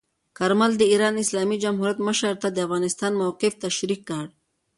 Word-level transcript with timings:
کارمل 0.37 0.71
د 0.77 0.83
ایران 0.93 1.15
اسلامي 1.23 1.57
جمهوریت 1.63 1.99
مشر 2.07 2.33
ته 2.41 2.47
د 2.51 2.57
افغانستان 2.65 3.11
موقف 3.21 3.53
تشریح 3.65 3.99
کړ. 4.09 4.25